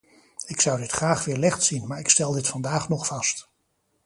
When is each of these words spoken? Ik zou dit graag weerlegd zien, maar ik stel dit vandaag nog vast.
Ik 0.45 0.61
zou 0.61 0.79
dit 0.79 0.91
graag 0.91 1.25
weerlegd 1.25 1.63
zien, 1.63 1.87
maar 1.87 1.99
ik 1.99 2.09
stel 2.09 2.31
dit 2.31 2.47
vandaag 2.47 2.89
nog 2.89 3.07
vast. 3.07 3.49